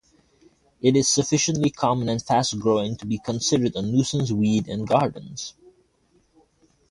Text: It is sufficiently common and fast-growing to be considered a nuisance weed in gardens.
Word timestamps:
It 0.81 0.95
is 0.95 1.07
sufficiently 1.07 1.69
common 1.69 2.09
and 2.09 2.19
fast-growing 2.23 2.95
to 2.97 3.05
be 3.05 3.19
considered 3.19 3.75
a 3.75 3.83
nuisance 3.83 4.31
weed 4.31 4.67
in 4.67 4.83
gardens. 4.85 5.53